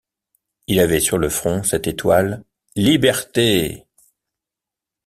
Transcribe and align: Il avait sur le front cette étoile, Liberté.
Il 0.65 0.79
avait 0.79 0.99
sur 0.99 1.19
le 1.19 1.29
front 1.29 1.61
cette 1.61 1.85
étoile, 1.85 2.43
Liberté. 2.75 3.85